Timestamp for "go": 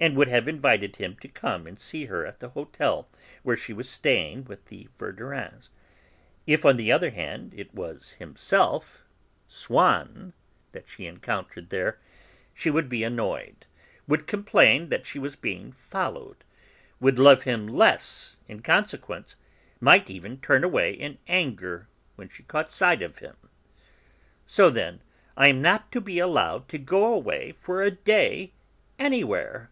26.78-27.12